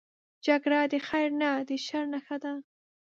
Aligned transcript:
جګړه 0.45 0.79
د 0.91 0.93
خیر 1.07 1.29
نه، 1.41 1.51
د 1.67 1.69
شر 1.85 2.03
نښه 2.13 2.37
ده 2.43 2.53